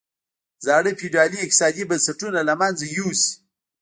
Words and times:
زاړه 0.65 0.91
فیوډالي 0.99 1.37
اقتصادي 1.41 1.83
بنسټونه 1.89 2.39
له 2.49 2.53
منځه 2.61 2.85
یوسي. 2.97 3.31